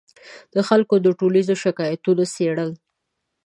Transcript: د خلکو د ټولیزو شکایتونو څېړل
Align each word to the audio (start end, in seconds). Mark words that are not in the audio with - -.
د 0.53 0.55
خلکو 0.67 0.95
د 1.05 1.07
ټولیزو 1.19 1.53
شکایتونو 1.63 2.23
څېړل 2.33 2.71